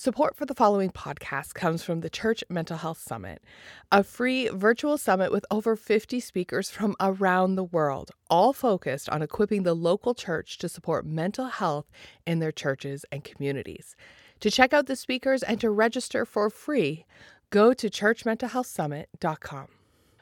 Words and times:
Support 0.00 0.36
for 0.36 0.46
the 0.46 0.54
following 0.54 0.90
podcast 0.90 1.54
comes 1.54 1.82
from 1.82 2.02
the 2.02 2.08
Church 2.08 2.44
Mental 2.48 2.76
Health 2.76 3.00
Summit, 3.00 3.42
a 3.90 4.04
free 4.04 4.46
virtual 4.46 4.96
summit 4.96 5.32
with 5.32 5.44
over 5.50 5.74
50 5.74 6.20
speakers 6.20 6.70
from 6.70 6.94
around 7.00 7.56
the 7.56 7.64
world, 7.64 8.12
all 8.30 8.52
focused 8.52 9.08
on 9.08 9.22
equipping 9.22 9.64
the 9.64 9.74
local 9.74 10.14
church 10.14 10.56
to 10.58 10.68
support 10.68 11.04
mental 11.04 11.46
health 11.46 11.90
in 12.24 12.38
their 12.38 12.52
churches 12.52 13.04
and 13.10 13.24
communities. 13.24 13.96
To 14.38 14.52
check 14.52 14.72
out 14.72 14.86
the 14.86 14.94
speakers 14.94 15.42
and 15.42 15.60
to 15.60 15.68
register 15.68 16.24
for 16.24 16.48
free, 16.48 17.04
go 17.50 17.72
to 17.72 17.90
churchmentalhealthsummit.com. 17.90 19.77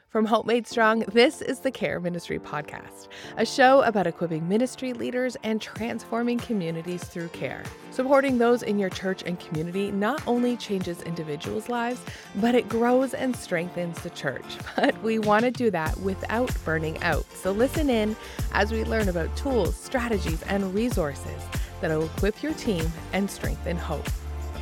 From 0.09 0.23
Hope 0.23 0.45
Made 0.45 0.65
Strong, 0.65 0.99
this 1.11 1.41
is 1.41 1.59
the 1.59 1.69
Care 1.69 1.99
Ministry 1.99 2.39
Podcast, 2.39 3.09
a 3.35 3.45
show 3.45 3.81
about 3.81 4.07
equipping 4.07 4.47
ministry 4.47 4.93
leaders 4.93 5.35
and 5.43 5.61
transforming 5.61 6.37
communities 6.37 7.03
through 7.03 7.27
care. 7.27 7.61
Supporting 7.91 8.37
those 8.37 8.63
in 8.63 8.79
your 8.79 8.89
church 8.89 9.21
and 9.23 9.37
community 9.37 9.91
not 9.91 10.25
only 10.25 10.55
changes 10.55 11.01
individuals' 11.01 11.67
lives, 11.67 11.99
but 12.35 12.55
it 12.55 12.69
grows 12.69 13.13
and 13.13 13.35
strengthens 13.35 14.01
the 14.01 14.09
church. 14.11 14.45
But 14.77 14.97
we 15.03 15.19
want 15.19 15.43
to 15.43 15.51
do 15.51 15.69
that 15.71 15.99
without 15.99 16.55
burning 16.63 17.03
out. 17.03 17.25
So 17.33 17.51
listen 17.51 17.89
in 17.89 18.15
as 18.53 18.71
we 18.71 18.85
learn 18.85 19.09
about 19.09 19.35
tools, 19.35 19.75
strategies, 19.75 20.41
and 20.43 20.73
resources 20.73 21.43
that 21.81 21.91
will 21.91 22.05
equip 22.05 22.41
your 22.41 22.53
team 22.53 22.89
and 23.11 23.29
strengthen 23.29 23.75
hope. 23.75 24.07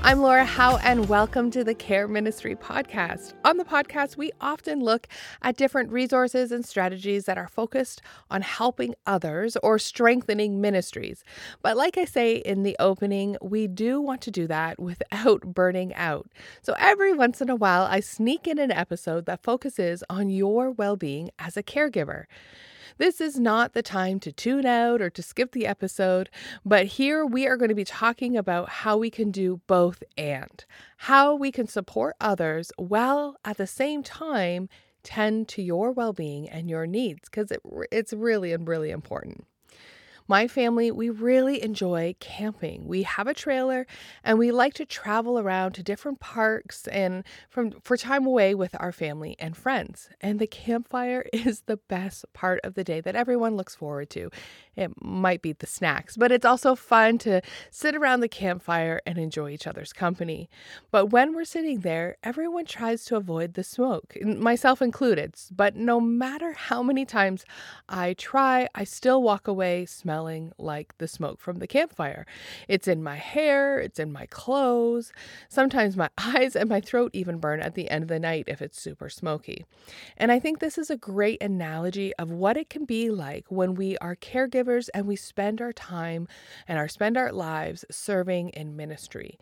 I'm 0.05 0.21
Laura 0.21 0.45
Howe, 0.45 0.77
and 0.83 1.09
welcome 1.09 1.49
to 1.49 1.63
the 1.63 1.73
Care 1.73 2.07
Ministry 2.07 2.55
Podcast. 2.55 3.33
On 3.43 3.57
the 3.57 3.65
podcast, 3.65 4.17
we 4.17 4.31
often 4.39 4.81
look 4.81 5.07
at 5.41 5.57
different 5.57 5.91
resources 5.91 6.51
and 6.51 6.63
strategies 6.63 7.25
that 7.25 7.39
are 7.39 7.47
focused 7.47 8.03
on 8.29 8.43
helping 8.43 8.93
others 9.07 9.57
or 9.63 9.79
strengthening 9.79 10.61
ministries. 10.61 11.23
But 11.63 11.75
like 11.75 11.97
I 11.97 12.05
say 12.05 12.35
in 12.35 12.61
the 12.61 12.75
opening, 12.79 13.35
we 13.41 13.65
do 13.65 13.99
want 13.99 14.21
to 14.21 14.31
do 14.31 14.45
that 14.45 14.79
without 14.79 15.41
burning 15.55 15.91
out. 15.95 16.27
So 16.61 16.75
every 16.77 17.11
once 17.11 17.41
in 17.41 17.49
a 17.49 17.55
while, 17.55 17.87
I 17.89 17.99
sneak 17.99 18.45
in 18.45 18.59
an 18.59 18.71
episode 18.71 19.25
that 19.25 19.41
focuses 19.41 20.03
on 20.07 20.29
your 20.29 20.69
well 20.69 20.97
being 20.97 21.31
as 21.39 21.57
a 21.57 21.63
caregiver. 21.63 22.25
This 22.97 23.21
is 23.21 23.39
not 23.39 23.73
the 23.73 23.81
time 23.81 24.19
to 24.21 24.31
tune 24.31 24.65
out 24.65 25.01
or 25.01 25.09
to 25.09 25.21
skip 25.21 25.51
the 25.51 25.67
episode, 25.67 26.29
but 26.65 26.85
here 26.85 27.25
we 27.25 27.47
are 27.47 27.57
going 27.57 27.69
to 27.69 27.75
be 27.75 27.85
talking 27.85 28.37
about 28.37 28.69
how 28.69 28.97
we 28.97 29.09
can 29.09 29.31
do 29.31 29.61
both 29.67 30.03
and 30.17 30.65
how 30.97 31.35
we 31.35 31.51
can 31.51 31.67
support 31.67 32.15
others 32.19 32.71
while 32.77 33.37
at 33.43 33.57
the 33.57 33.67
same 33.67 34.03
time 34.03 34.69
tend 35.03 35.47
to 35.47 35.61
your 35.61 35.91
well 35.91 36.13
being 36.13 36.49
and 36.49 36.69
your 36.69 36.87
needs 36.87 37.29
because 37.29 37.51
it, 37.51 37.61
it's 37.91 38.13
really, 38.13 38.53
and 38.53 38.67
really 38.67 38.91
important. 38.91 39.45
My 40.27 40.47
family, 40.47 40.89
we 40.89 41.11
really 41.11 41.61
enjoy 41.61 42.15
camping. 42.19 42.87
We 42.87 43.03
have 43.03 43.27
a 43.27 43.33
trailer 43.33 43.85
and 44.23 44.39
we 44.39 44.51
like 44.51 44.73
to 44.75 44.85
travel 44.85 45.37
around 45.37 45.73
to 45.73 45.83
different 45.83 46.19
parks 46.19 46.87
and 46.87 47.23
from 47.47 47.73
for 47.81 47.95
time 47.95 48.25
away 48.25 48.55
with 48.55 48.75
our 48.79 48.91
family 48.91 49.35
and 49.37 49.55
friends. 49.55 50.09
And 50.21 50.39
the 50.39 50.47
campfire 50.47 51.25
is 51.33 51.61
the 51.67 51.77
best 51.77 52.25
part 52.33 52.59
of 52.63 52.73
the 52.73 52.83
day 52.83 53.01
that 53.01 53.15
everyone 53.15 53.55
looks 53.55 53.75
forward 53.75 54.09
to. 54.11 54.31
It 54.75 54.91
might 54.99 55.43
be 55.43 55.53
the 55.53 55.67
snacks, 55.67 56.17
but 56.17 56.31
it's 56.31 56.45
also 56.45 56.75
fun 56.75 57.19
to 57.19 57.41
sit 57.69 57.95
around 57.95 58.21
the 58.21 58.27
campfire 58.27 59.01
and 59.05 59.19
enjoy 59.19 59.51
each 59.51 59.67
other's 59.67 59.93
company. 59.93 60.49
But 60.89 61.11
when 61.11 61.35
we're 61.35 61.45
sitting 61.45 61.81
there, 61.81 62.17
everyone 62.23 62.65
tries 62.65 63.05
to 63.05 63.15
avoid 63.15 63.53
the 63.53 63.63
smoke, 63.63 64.17
myself 64.23 64.81
included. 64.81 65.35
But 65.51 65.75
no 65.75 65.99
matter 65.99 66.53
how 66.53 66.81
many 66.81 67.05
times 67.05 67.45
I 67.87 68.13
try, 68.13 68.67
I 68.73 68.85
still 68.85 69.21
walk 69.21 69.47
away 69.47 69.85
smelling 69.85 70.14
like 70.57 70.97
the 70.97 71.07
smoke 71.07 71.39
from 71.39 71.59
the 71.59 71.67
campfire. 71.67 72.25
It's 72.67 72.87
in 72.87 73.03
my 73.03 73.15
hair, 73.15 73.79
it's 73.79 73.99
in 73.99 74.11
my 74.11 74.25
clothes. 74.27 75.11
Sometimes 75.49 75.97
my 75.97 76.09
eyes 76.17 76.55
and 76.55 76.69
my 76.69 76.81
throat 76.81 77.11
even 77.13 77.37
burn 77.39 77.61
at 77.61 77.75
the 77.75 77.89
end 77.89 78.03
of 78.03 78.07
the 78.07 78.19
night 78.19 78.45
if 78.47 78.61
it's 78.61 78.79
super 78.79 79.09
smoky. 79.09 79.65
And 80.17 80.31
I 80.31 80.39
think 80.39 80.59
this 80.59 80.77
is 80.77 80.89
a 80.89 80.97
great 80.97 81.41
analogy 81.41 82.13
of 82.15 82.31
what 82.31 82.57
it 82.57 82.69
can 82.69 82.85
be 82.85 83.09
like 83.09 83.45
when 83.49 83.75
we 83.75 83.97
are 83.97 84.15
caregivers 84.15 84.89
and 84.93 85.07
we 85.07 85.15
spend 85.15 85.61
our 85.61 85.73
time 85.73 86.27
and 86.67 86.77
our 86.77 86.87
spend 86.87 87.17
our 87.17 87.31
lives 87.31 87.85
serving 87.91 88.49
in 88.49 88.75
ministry. 88.75 89.37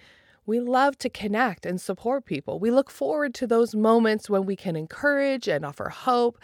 We 0.45 0.59
love 0.59 0.97
to 0.99 1.09
connect 1.09 1.65
and 1.65 1.79
support 1.79 2.25
people. 2.25 2.59
We 2.59 2.69
look 2.69 2.89
forward 2.89 3.33
to 3.35 3.47
those 3.47 3.73
moments 3.73 4.29
when 4.29 4.45
we 4.45 4.55
can 4.55 4.75
encourage 4.75 5.47
and 5.47 5.65
offer 5.65 5.89
hope. 5.89 6.37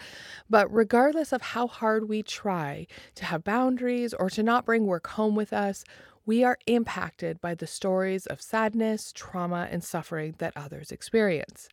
But 0.48 0.72
regardless 0.72 1.32
of 1.32 1.42
how 1.42 1.66
hard 1.66 2.08
we 2.08 2.22
try 2.22 2.86
to 3.16 3.24
have 3.26 3.44
boundaries 3.44 4.14
or 4.14 4.30
to 4.30 4.42
not 4.42 4.64
bring 4.64 4.86
work 4.86 5.06
home 5.08 5.34
with 5.34 5.52
us, 5.52 5.84
we 6.26 6.44
are 6.44 6.58
impacted 6.66 7.40
by 7.40 7.54
the 7.54 7.66
stories 7.66 8.26
of 8.26 8.42
sadness, 8.42 9.12
trauma, 9.12 9.68
and 9.70 9.82
suffering 9.82 10.34
that 10.38 10.52
others 10.54 10.92
experience. 10.92 11.68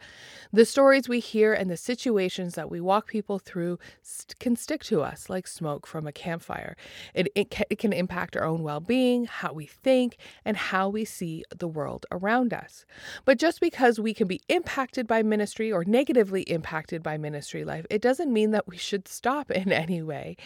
The 0.54 0.66
stories 0.66 1.10
we 1.10 1.20
hear 1.20 1.54
and 1.54 1.70
the 1.70 1.78
situations 1.78 2.56
that 2.56 2.72
we 2.72 2.80
walk 2.80 3.08
people 3.08 3.40
through 3.40 3.78
st- 4.02 4.40
can 4.40 4.56
stick 4.56 4.84
to 4.86 5.02
us 5.02 5.30
like 5.30 5.48
smoke 5.48 5.86
from 5.86 6.08
a 6.08 6.14
campfire. 6.14 6.78
It, 7.14 7.28
it, 7.36 7.52
ca- 7.52 7.66
it 7.70 7.78
can 7.78 7.92
impact 7.92 8.38
our 8.38 8.46
own 8.46 8.64
well 8.64 8.80
being, 8.80 9.26
how 9.26 9.52
we 9.52 9.66
think, 9.66 10.18
and 10.46 10.56
how 10.56 10.88
we 10.88 11.04
see 11.04 11.44
the 11.56 11.68
world 11.68 12.06
around 12.10 12.54
us. 12.54 12.86
But 13.26 13.40
just 13.40 13.60
because 13.60 14.00
we 14.00 14.14
can 14.14 14.28
be 14.28 14.42
impacted 14.48 15.08
by 15.08 15.24
ministry 15.24 15.72
or 15.72 15.84
negatively 15.84 16.44
impacted 16.44 17.04
by 17.04 17.18
ministry 17.18 17.66
life, 17.66 17.86
it 17.90 18.02
doesn't 18.02 18.32
mean 18.32 18.52
that 18.52 18.68
we 18.68 18.78
should 18.78 19.08
stop 19.08 19.52
in 19.58 19.74
any 19.74 20.02
way. 20.02 20.38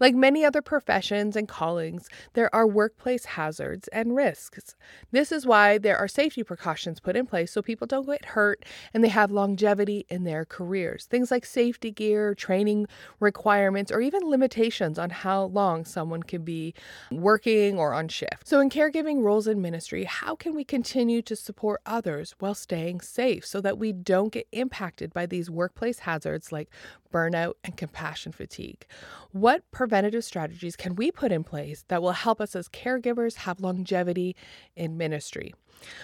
Like 0.00 0.14
many 0.14 0.44
other 0.44 0.62
professions 0.62 1.36
and 1.36 1.46
callings, 1.46 2.08
there 2.32 2.52
are 2.54 2.66
workplace 2.66 3.26
hazards 3.26 3.41
hazards 3.42 3.88
and 3.88 4.14
risks. 4.14 4.76
This 5.10 5.32
is 5.32 5.46
why 5.46 5.78
there 5.78 5.98
are 5.98 6.08
safety 6.08 6.42
precautions 6.44 7.00
put 7.00 7.16
in 7.16 7.26
place 7.26 7.50
so 7.50 7.60
people 7.60 7.86
don't 7.86 8.06
get 8.06 8.24
hurt 8.36 8.64
and 8.94 9.02
they 9.02 9.08
have 9.08 9.30
longevity 9.30 10.06
in 10.08 10.24
their 10.24 10.44
careers. 10.44 11.06
Things 11.06 11.30
like 11.30 11.44
safety 11.44 11.90
gear, 11.90 12.34
training 12.34 12.86
requirements, 13.18 13.90
or 13.90 14.00
even 14.00 14.30
limitations 14.30 14.98
on 14.98 15.10
how 15.10 15.44
long 15.44 15.84
someone 15.84 16.22
can 16.22 16.44
be 16.44 16.74
working 17.10 17.78
or 17.78 17.92
on 17.94 18.08
shift. 18.08 18.46
So, 18.46 18.60
in 18.60 18.70
caregiving 18.70 19.22
roles 19.22 19.46
in 19.46 19.60
ministry, 19.60 20.04
how 20.04 20.36
can 20.36 20.54
we 20.54 20.64
continue 20.64 21.22
to 21.22 21.34
support 21.34 21.80
others 21.84 22.34
while 22.38 22.54
staying 22.54 23.00
safe 23.00 23.44
so 23.44 23.60
that 23.60 23.78
we 23.78 23.92
don't 23.92 24.32
get 24.32 24.46
impacted 24.52 25.12
by 25.12 25.26
these 25.26 25.50
workplace 25.50 26.00
hazards 26.00 26.52
like 26.52 26.68
burnout, 27.12 27.54
and 27.62 27.76
compassion 27.76 28.32
fatigue. 28.32 28.86
What 29.30 29.70
preventative 29.70 30.24
strategies 30.24 30.74
can 30.74 30.96
we 30.96 31.12
put 31.12 31.30
in 31.30 31.44
place 31.44 31.84
that 31.88 32.02
will 32.02 32.12
help 32.12 32.40
us 32.40 32.56
as 32.56 32.68
caregivers 32.68 33.31
have 33.36 33.60
longevity 33.60 34.36
in 34.76 34.96
ministry? 34.96 35.54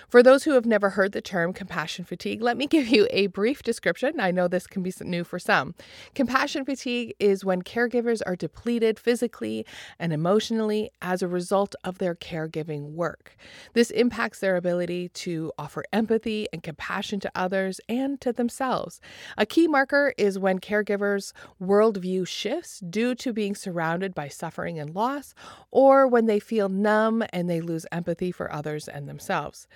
For 0.08 0.22
those 0.22 0.44
who 0.44 0.52
have 0.52 0.66
never 0.66 0.90
heard 0.90 1.12
the 1.12 1.20
term 1.20 1.52
compassion 1.52 2.04
fatigue, 2.04 2.42
let 2.42 2.56
me 2.56 2.66
give 2.78 2.88
you 2.88 3.06
a 3.10 3.28
brief 3.28 3.62
description. 3.62 4.20
I 4.20 4.30
know 4.30 4.48
this 4.48 4.66
can 4.66 4.82
be 4.82 4.92
new 5.00 5.24
for 5.24 5.38
some. 5.38 5.74
Compassion 6.14 6.64
fatigue 6.64 7.14
is 7.18 7.44
when 7.44 7.62
caregivers 7.62 8.20
are 8.26 8.36
depleted 8.36 8.98
physically 8.98 9.64
and 9.98 10.12
emotionally 10.12 10.90
as 11.00 11.22
a 11.22 11.28
result 11.28 11.74
of 11.84 11.98
their 11.98 12.14
caregiving 12.14 12.92
work. 12.92 13.36
This 13.74 13.90
impacts 13.90 14.40
their 14.40 14.56
ability 14.56 15.08
to 15.10 15.52
offer 15.58 15.84
empathy 15.92 16.48
and 16.52 16.62
compassion 16.62 17.20
to 17.20 17.32
others 17.34 17.80
and 17.88 18.20
to 18.20 18.32
themselves. 18.32 19.00
A 19.36 19.46
key 19.46 19.68
marker 19.68 20.14
is 20.18 20.38
when 20.38 20.58
caregivers' 20.58 21.32
worldview 21.62 22.26
shifts 22.26 22.80
due 22.80 23.14
to 23.14 23.32
being 23.32 23.54
surrounded 23.54 24.14
by 24.14 24.28
suffering 24.28 24.78
and 24.78 24.94
loss, 24.94 25.34
or 25.70 26.06
when 26.06 26.26
they 26.26 26.40
feel 26.40 26.68
numb 26.68 27.24
and 27.32 27.48
they 27.48 27.60
lose 27.60 27.86
empathy 27.92 28.32
for 28.32 28.52
others 28.52 28.88
and 28.88 29.08
themselves. 29.08 29.67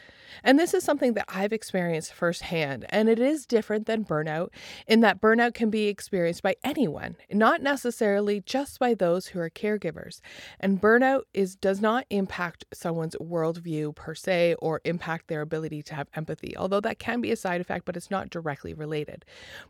And 0.45 0.59
this 0.59 0.75
is 0.75 0.83
something 0.83 1.15
that 1.15 1.27
I've 1.29 1.53
experienced 1.53 2.13
firsthand. 2.13 2.87
And 2.89 3.09
it 3.09 3.21
is 3.21 3.47
different 3.47 3.87
than 3.87 4.05
burnout 4.05 4.49
in 4.87 5.01
that 5.01 5.21
burnout 5.21 5.55
can 5.55 5.71
be 5.71 5.87
experienced 5.87 6.43
by 6.43 6.57
anyone, 6.65 7.17
not 7.31 7.63
necessarily 7.63 8.41
just 8.41 8.79
by 8.79 8.95
those 8.95 9.29
who 9.29 9.39
are 9.39 9.51
caregivers. 9.51 10.21
And 10.59 10.81
burnout 10.81 11.23
is 11.33 11.55
does 11.55 11.81
not 11.81 12.07
impact 12.11 12.65
someone's 12.73 13.17
worldview 13.17 13.95
per 13.95 14.15
se 14.15 14.57
or 14.59 14.81
impact 14.85 15.29
their 15.29 15.43
ability 15.43 15.83
to 15.83 15.95
have 15.95 16.09
empathy, 16.15 16.57
although 16.57 16.81
that 16.81 16.99
can 16.99 17.21
be 17.21 17.31
a 17.31 17.37
side 17.37 17.61
effect, 17.61 17.85
but 17.85 17.97
it's 17.97 18.11
not 18.11 18.31
directly 18.31 18.75
related. 18.75 19.25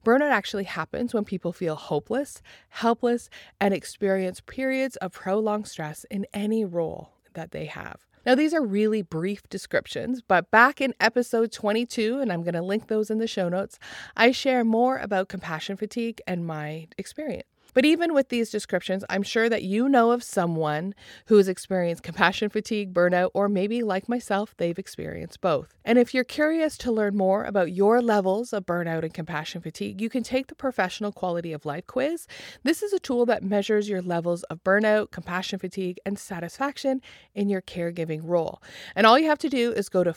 Burnout 0.04 0.30
actually 0.30 0.64
happens 0.64 1.12
when 1.12 1.25
people 1.25 1.52
feel 1.52 1.75
hopeless, 1.75 2.40
helpless, 2.68 3.28
and 3.60 3.75
experience 3.75 4.40
periods 4.40 4.96
of 4.96 5.12
prolonged 5.12 5.68
stress 5.68 6.04
in 6.10 6.26
any 6.32 6.64
role 6.64 7.10
that 7.34 7.50
they 7.50 7.66
have. 7.66 8.06
Now, 8.24 8.34
these 8.34 8.54
are 8.54 8.62
really 8.62 9.02
brief 9.02 9.48
descriptions, 9.48 10.22
but 10.22 10.50
back 10.50 10.80
in 10.80 10.94
episode 11.00 11.52
22, 11.52 12.20
and 12.20 12.32
I'm 12.32 12.42
going 12.42 12.54
to 12.54 12.62
link 12.62 12.86
those 12.86 13.10
in 13.10 13.19
the 13.19 13.26
show 13.26 13.48
notes, 13.48 13.78
I 14.16 14.30
share 14.30 14.64
more 14.64 14.98
about 14.98 15.28
compassion 15.28 15.76
fatigue 15.76 16.20
and 16.26 16.46
my 16.46 16.86
experience. 16.96 17.51
But 17.74 17.84
even 17.84 18.14
with 18.14 18.28
these 18.28 18.50
descriptions, 18.50 19.04
I'm 19.08 19.22
sure 19.22 19.48
that 19.48 19.62
you 19.62 19.88
know 19.88 20.10
of 20.10 20.22
someone 20.22 20.94
who 21.26 21.36
has 21.36 21.48
experienced 21.48 22.02
compassion 22.02 22.48
fatigue, 22.48 22.92
burnout, 22.92 23.30
or 23.34 23.48
maybe 23.48 23.82
like 23.82 24.08
myself, 24.08 24.54
they've 24.56 24.78
experienced 24.78 25.40
both. 25.40 25.74
And 25.84 25.98
if 25.98 26.14
you're 26.14 26.24
curious 26.24 26.76
to 26.78 26.92
learn 26.92 27.16
more 27.16 27.44
about 27.44 27.72
your 27.72 28.00
levels 28.00 28.52
of 28.52 28.66
burnout 28.66 29.02
and 29.02 29.14
compassion 29.14 29.60
fatigue, 29.60 30.00
you 30.00 30.08
can 30.08 30.22
take 30.22 30.48
the 30.48 30.54
Professional 30.54 31.12
Quality 31.12 31.52
of 31.52 31.64
Life 31.64 31.86
quiz. 31.86 32.26
This 32.62 32.82
is 32.82 32.92
a 32.92 32.98
tool 32.98 33.26
that 33.26 33.42
measures 33.42 33.88
your 33.88 34.02
levels 34.02 34.42
of 34.44 34.62
burnout, 34.62 35.10
compassion 35.10 35.58
fatigue, 35.58 35.98
and 36.04 36.18
satisfaction 36.18 37.00
in 37.34 37.48
your 37.48 37.62
caregiving 37.62 38.20
role. 38.22 38.62
And 38.94 39.06
all 39.06 39.18
you 39.18 39.26
have 39.26 39.38
to 39.38 39.48
do 39.48 39.72
is 39.72 39.88
go 39.88 40.04
to 40.04 40.12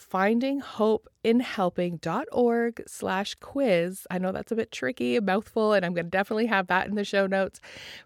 findinghopeinhelping.org 1.25 2.83
slash 2.87 3.35
quiz. 3.35 4.07
I 4.09 4.17
know 4.17 4.31
that's 4.31 4.51
a 4.51 4.55
bit 4.55 4.71
tricky, 4.71 5.15
a 5.15 5.21
mouthful, 5.21 5.73
and 5.73 5.85
I'm 5.85 5.93
going 5.93 6.05
to 6.05 6.11
definitely 6.11 6.47
have 6.47 6.65
that 6.67 6.87
in 6.87 6.95
the 6.95 7.03
show 7.03 7.27
notes. 7.27 7.59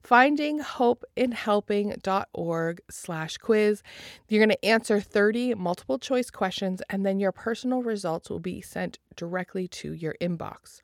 Findinghopeinhelping.org 0.08 2.82
slash 2.90 3.38
quiz. 3.38 3.84
You're 4.28 4.46
going 4.46 4.50
to 4.50 4.66
answer 4.66 5.00
30 5.00 5.54
multiple 5.56 6.00
choice 6.00 6.30
questions, 6.30 6.82
and 6.90 7.06
then 7.06 7.20
your 7.20 7.32
personal 7.32 7.82
results 7.82 8.30
will 8.30 8.40
be 8.40 8.60
sent 8.62 9.00
directly 9.16 9.68
to 9.68 9.94
your 9.94 10.16
inbox. 10.22 10.82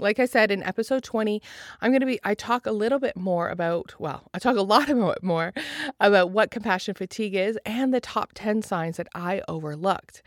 Like 0.00 0.20
I 0.20 0.26
said 0.26 0.52
in 0.52 0.62
episode 0.62 1.02
20, 1.02 1.42
I'm 1.80 1.90
going 1.90 2.00
to 2.00 2.06
be, 2.06 2.20
I 2.22 2.34
talk 2.34 2.66
a 2.66 2.72
little 2.72 3.00
bit 3.00 3.16
more 3.16 3.48
about, 3.48 3.94
well, 3.98 4.28
I 4.32 4.38
talk 4.38 4.56
a 4.56 4.62
lot 4.68 4.88
about 4.88 5.22
more 5.24 5.52
about 5.98 6.30
what 6.30 6.52
compassion 6.52 6.94
fatigue 6.94 7.34
is 7.34 7.58
and 7.66 7.92
the 7.92 8.00
top 8.00 8.30
10 8.34 8.62
signs 8.62 8.96
that 8.98 9.08
I 9.14 9.42
overlooked. 9.48 10.22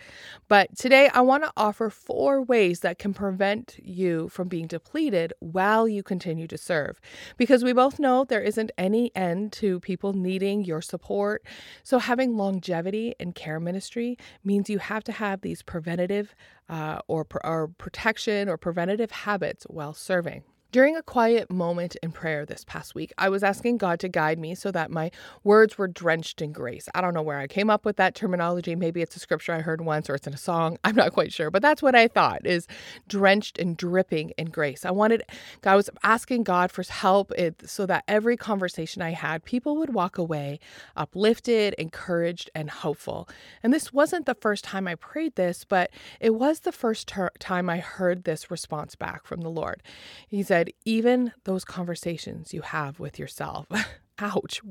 But 0.49 0.75
today 0.77 1.09
I 1.13 1.21
want 1.21 1.43
to 1.43 1.53
offer 1.55 1.89
four 1.89 2.41
ways 2.41 2.81
that 2.81 2.99
can 2.99 3.13
prevent 3.13 3.77
you 3.81 4.27
from 4.27 4.49
being 4.49 4.67
depleted 4.67 5.31
while 5.39 5.87
you 5.87 6.03
continue 6.03 6.47
to 6.47 6.57
serve. 6.57 6.99
Because 7.37 7.63
we 7.63 7.71
both 7.71 7.97
know 7.97 8.25
there 8.25 8.41
isn't 8.41 8.71
any 8.77 9.15
end 9.15 9.53
to 9.53 9.79
people 9.79 10.11
needing 10.11 10.65
your 10.65 10.81
support. 10.81 11.45
So 11.83 11.99
having 11.99 12.35
longevity 12.35 13.15
in 13.19 13.31
care 13.31 13.59
ministry 13.59 14.17
means 14.43 14.69
you 14.69 14.79
have 14.79 15.05
to 15.05 15.13
have 15.13 15.41
these 15.41 15.61
preventative 15.61 16.35
uh, 16.71 16.99
or, 17.07 17.27
or 17.43 17.67
protection 17.67 18.49
or 18.49 18.57
preventative 18.57 19.11
habits 19.11 19.65
while 19.65 19.93
serving. 19.93 20.43
During 20.71 20.95
a 20.95 21.03
quiet 21.03 21.51
moment 21.51 21.97
in 22.01 22.13
prayer 22.13 22.45
this 22.45 22.63
past 22.63 22.95
week, 22.95 23.11
I 23.17 23.27
was 23.27 23.43
asking 23.43 23.77
God 23.77 23.99
to 23.99 24.07
guide 24.07 24.39
me 24.39 24.55
so 24.55 24.71
that 24.71 24.89
my 24.89 25.11
words 25.43 25.77
were 25.77 25.89
drenched 25.89 26.41
in 26.41 26.53
grace. 26.53 26.87
I 26.95 27.01
don't 27.01 27.13
know 27.13 27.21
where 27.21 27.39
I 27.39 27.47
came 27.47 27.69
up 27.69 27.83
with 27.83 27.97
that 27.97 28.15
terminology. 28.15 28.73
Maybe 28.73 29.01
it's 29.01 29.17
a 29.17 29.19
scripture 29.19 29.51
I 29.51 29.59
heard 29.59 29.81
once 29.81 30.09
or 30.09 30.15
it's 30.15 30.27
in 30.27 30.33
a 30.33 30.37
song. 30.37 30.77
I'm 30.85 30.95
not 30.95 31.11
quite 31.11 31.33
sure, 31.33 31.51
but 31.51 31.61
that's 31.61 31.81
what 31.81 31.93
I 31.93 32.07
thought 32.07 32.45
is 32.45 32.67
drenched 33.05 33.59
and 33.59 33.75
dripping 33.75 34.29
in 34.37 34.49
grace. 34.49 34.85
I 34.85 34.91
wanted, 34.91 35.23
I 35.65 35.75
was 35.75 35.89
asking 36.03 36.43
God 36.43 36.71
for 36.71 36.83
help 36.83 37.33
so 37.65 37.85
that 37.87 38.05
every 38.07 38.37
conversation 38.37 39.01
I 39.01 39.11
had, 39.11 39.43
people 39.43 39.75
would 39.75 39.93
walk 39.93 40.17
away 40.17 40.61
uplifted, 40.95 41.73
encouraged, 41.73 42.49
and 42.55 42.69
hopeful. 42.69 43.27
And 43.61 43.73
this 43.73 43.91
wasn't 43.91 44.25
the 44.25 44.35
first 44.35 44.63
time 44.63 44.87
I 44.87 44.95
prayed 44.95 45.35
this, 45.35 45.65
but 45.65 45.91
it 46.21 46.35
was 46.35 46.61
the 46.61 46.71
first 46.71 47.09
ter- 47.09 47.31
time 47.39 47.69
I 47.69 47.79
heard 47.79 48.23
this 48.23 48.49
response 48.49 48.95
back 48.95 49.25
from 49.25 49.41
the 49.41 49.49
Lord. 49.49 49.83
He 50.29 50.43
said, 50.43 50.60
even 50.85 51.33
those 51.43 51.65
conversations 51.65 52.53
you 52.53 52.61
have 52.61 52.99
with 52.99 53.17
yourself. 53.19 53.65
Ouch. 54.19 54.61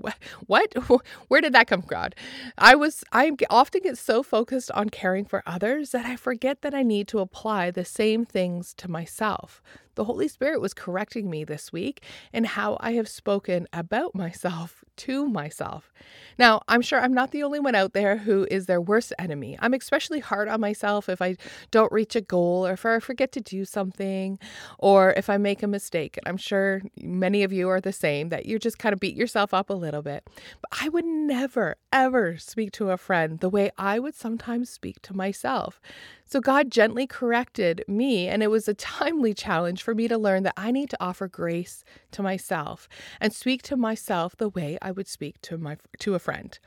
What? 0.46 0.72
Where 1.28 1.40
did 1.40 1.52
that 1.54 1.66
come 1.66 1.82
from? 1.82 2.14
I 2.56 2.76
was, 2.76 3.02
I 3.12 3.32
often 3.50 3.82
get 3.82 3.98
so 3.98 4.22
focused 4.22 4.70
on 4.72 4.90
caring 4.90 5.24
for 5.24 5.42
others 5.44 5.90
that 5.90 6.06
I 6.06 6.14
forget 6.16 6.62
that 6.62 6.72
I 6.72 6.82
need 6.84 7.08
to 7.08 7.18
apply 7.18 7.70
the 7.72 7.84
same 7.84 8.24
things 8.24 8.74
to 8.74 8.88
myself. 8.88 9.60
The 9.94 10.04
Holy 10.04 10.28
Spirit 10.28 10.60
was 10.60 10.74
correcting 10.74 11.28
me 11.28 11.44
this 11.44 11.72
week 11.72 12.02
in 12.32 12.44
how 12.44 12.76
I 12.80 12.92
have 12.92 13.08
spoken 13.08 13.66
about 13.72 14.14
myself 14.14 14.84
to 14.96 15.26
myself. 15.28 15.92
Now, 16.38 16.62
I'm 16.68 16.82
sure 16.82 17.00
I'm 17.00 17.14
not 17.14 17.30
the 17.30 17.42
only 17.42 17.58
one 17.60 17.74
out 17.74 17.92
there 17.92 18.18
who 18.18 18.46
is 18.50 18.66
their 18.66 18.80
worst 18.80 19.12
enemy. 19.18 19.56
I'm 19.60 19.74
especially 19.74 20.20
hard 20.20 20.48
on 20.48 20.60
myself 20.60 21.08
if 21.08 21.22
I 21.22 21.36
don't 21.70 21.92
reach 21.92 22.16
a 22.16 22.20
goal 22.20 22.66
or 22.66 22.72
if 22.72 22.84
I 22.84 22.98
forget 22.98 23.32
to 23.32 23.40
do 23.40 23.64
something 23.64 24.38
or 24.78 25.12
if 25.16 25.30
I 25.30 25.38
make 25.38 25.62
a 25.62 25.66
mistake. 25.66 26.16
And 26.16 26.28
I'm 26.28 26.36
sure 26.36 26.82
many 27.00 27.42
of 27.42 27.52
you 27.52 27.68
are 27.68 27.80
the 27.80 27.92
same 27.92 28.28
that 28.28 28.46
you 28.46 28.58
just 28.58 28.78
kind 28.78 28.92
of 28.92 29.00
beat 29.00 29.16
yourself 29.16 29.54
up 29.54 29.70
a 29.70 29.74
little 29.74 30.02
bit. 30.02 30.28
But 30.60 30.82
I 30.82 30.88
would 30.88 31.04
never, 31.04 31.76
ever 31.92 32.36
speak 32.36 32.72
to 32.72 32.90
a 32.90 32.96
friend 32.96 33.40
the 33.40 33.48
way 33.48 33.70
I 33.76 33.98
would 33.98 34.14
sometimes 34.14 34.70
speak 34.70 35.00
to 35.02 35.16
myself. 35.16 35.80
So 36.24 36.40
God 36.40 36.70
gently 36.70 37.08
corrected 37.08 37.84
me, 37.88 38.28
and 38.28 38.42
it 38.42 38.50
was 38.50 38.68
a 38.68 38.74
timely 38.94 39.34
challenge 39.34 39.82
for 39.82 39.94
me 39.94 40.06
to 40.08 40.16
learn 40.16 40.44
that 40.44 40.54
I 40.56 40.70
need 40.70 40.90
to 40.90 40.96
offer 41.00 41.26
grace 41.26 41.82
to 42.12 42.22
myself 42.22 42.88
and 43.20 43.32
speak 43.32 43.62
to 43.62 43.76
myself 43.76 44.36
the 44.36 44.48
way 44.48 44.78
I 44.80 44.92
would 44.92 45.08
speak 45.08 45.40
to 45.42 45.58
my 45.58 45.76
to 45.98 46.14
a 46.14 46.20
friend. 46.20 46.58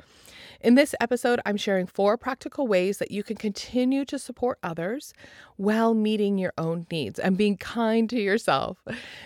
In 0.59 0.75
this 0.75 0.95
episode, 0.99 1.39
I'm 1.45 1.57
sharing 1.57 1.87
four 1.87 2.17
practical 2.17 2.67
ways 2.67 2.97
that 2.97 3.11
you 3.11 3.23
can 3.23 3.37
continue 3.37 4.05
to 4.05 4.19
support 4.19 4.59
others 4.63 5.13
while 5.57 5.93
meeting 5.93 6.37
your 6.37 6.53
own 6.57 6.85
needs 6.91 7.19
and 7.19 7.37
being 7.37 7.57
kind 7.57 8.09
to 8.09 8.19
yourself. 8.19 8.83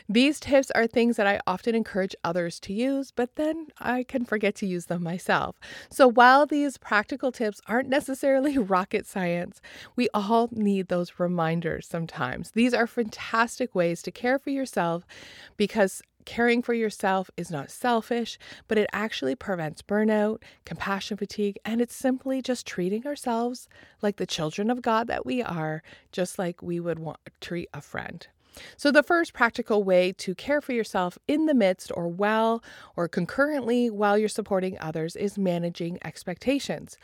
These 0.10 0.40
tips 0.40 0.72
are 0.72 0.88
things 0.88 1.16
that 1.18 1.28
I 1.28 1.40
often 1.46 1.76
encourage 1.76 2.16
others 2.24 2.60
to 2.62 2.74
use, 2.74 3.12
but 3.12 3.36
then 3.36 3.68
I 3.80 4.04
can 4.04 4.26
forget 4.26 4.56
to 4.56 4.68
use 4.68 4.86
them 4.86 5.04
myself. 5.04 5.60
So 5.90 6.08
while 6.08 6.46
these 6.46 6.78
practical 6.78 7.32
tips 7.32 7.62
aren't 7.68 7.90
necessarily 7.90 8.58
rocket 8.58 9.06
science, 9.06 9.62
we 9.96 10.10
all 10.14 10.50
need 10.52 10.88
those 10.88 11.20
reminders 11.20 11.88
sometimes. 11.88 12.52
These 12.52 12.74
are 12.74 12.88
fantastic 12.88 13.74
ways 13.76 14.02
to 14.04 14.12
care 14.12 14.40
for 14.40 14.50
yourself 14.50 15.06
because 15.56 16.02
caring 16.26 16.62
for 16.62 16.74
yourself 16.74 17.32
is 17.38 17.50
not 17.50 17.72
selfish, 17.72 18.38
but 18.68 18.78
it 18.78 18.90
actually 18.92 19.34
prevents 19.34 19.82
burnout, 19.82 20.42
compassion 20.66 21.16
fatigue, 21.16 21.58
and 21.64 21.80
it's 21.80 21.96
simply 21.96 22.42
just 22.42 22.68
treating 22.68 23.08
ourselves 23.08 23.70
like 24.02 24.18
the 24.18 24.26
children 24.26 24.70
of 24.70 24.82
God 24.82 25.08
that 25.08 25.26
we 25.26 25.42
are, 25.42 25.82
just 26.12 26.38
like 26.38 26.62
we 26.62 26.82
would 26.82 27.00
want 27.00 27.20
to 27.26 27.32
treat 27.40 27.70
a 27.74 27.80
friend. 27.80 28.28
So, 28.78 28.92
the 28.92 29.04
first 29.04 29.34
practical 29.34 29.84
way 29.84 30.12
to 30.14 30.36
care 30.36 30.62
for 30.62 30.74
yourself 30.74 31.18
in 31.28 31.46
the 31.46 31.54
midst 31.54 31.92
or 31.96 32.08
while 32.08 32.64
or 32.96 33.08
concurrently 33.08 33.90
while 33.90 34.18
you're 34.18 34.30
supporting 34.30 34.78
others 34.80 35.16
is 35.16 35.38
managing 35.38 36.00
expectations. 36.04 36.98